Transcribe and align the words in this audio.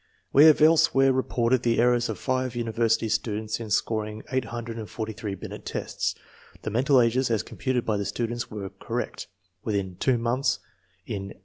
We 0.33 0.45
have 0.45 0.61
elsewhere 0.63 1.13
reported 1.13 1.61
the 1.61 1.77
errors 1.77 2.09
of 2.09 2.17
five 2.17 2.53
univer 2.53 2.73
sity 2.89 3.07
students 3.11 3.59
in 3.59 3.69
scoring 3.69 4.23
843 4.31 5.35
Binet 5.35 5.63
tests. 5.63 6.15
1 6.53 6.59
The 6.63 6.71
mental 6.71 6.99
ages 6.99 7.29
as 7.29 7.43
computed 7.43 7.85
by 7.85 7.97
the 7.97 8.05
students 8.05 8.49
were 8.49 8.71
correct 8.79 9.27
within 9.63 9.97
2 9.99 10.17
months 10.17 10.57
in 11.05 11.25
84. 11.29 11.39